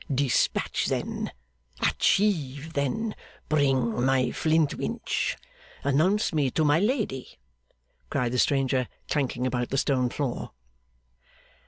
'Despatch 0.11 0.87
then! 0.87 1.31
Achieve 1.79 2.73
then! 2.73 3.13
Bring 3.49 4.03
my 4.03 4.31
Flintwinch! 4.31 5.37
Announce 5.83 6.33
me 6.33 6.49
to 6.49 6.65
my 6.65 6.79
lady!' 6.79 7.37
cried 8.09 8.31
the 8.31 8.39
stranger, 8.39 8.87
clanking 9.11 9.45
about 9.45 9.69
the 9.69 9.77
stone 9.77 10.09
floor. 10.09 10.53